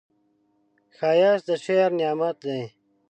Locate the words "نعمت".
1.99-2.35